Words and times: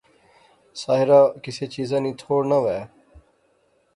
ساحرہ 0.81 1.21
کسے 1.43 1.65
چیزا 1.73 1.97
نی 2.03 2.11
تھوڑ 2.21 2.41
نہ 2.51 2.57
وہے 2.63 2.83